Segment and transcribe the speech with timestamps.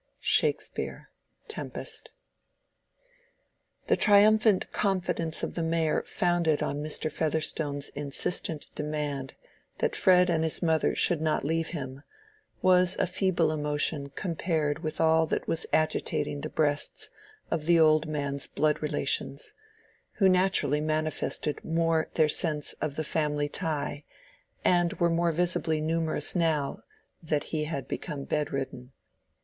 [0.19, 1.11] —SHAKESPEARE:
[1.47, 2.09] Tempest.
[3.85, 7.11] The triumphant confidence of the Mayor founded on Mr.
[7.11, 9.35] Featherstone's insistent demand
[9.77, 12.01] that Fred and his mother should not leave him,
[12.63, 17.11] was a feeble emotion compared with all that was agitating the breasts
[17.51, 19.53] of the old man's blood relations,
[20.13, 24.03] who naturally manifested more their sense of the family tie
[24.65, 26.81] and were more visibly numerous now
[27.21, 28.93] that he had become bedridden.